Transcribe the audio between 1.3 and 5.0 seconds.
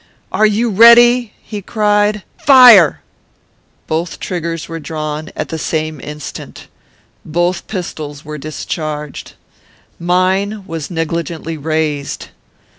he cried; 'fire!' "Both triggers were